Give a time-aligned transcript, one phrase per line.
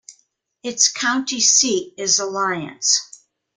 [0.63, 3.23] Its county seat is Alliance.